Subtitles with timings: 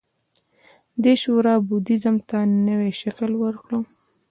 [1.03, 3.71] دې شورا بودیزم ته نوی شکل ورکړ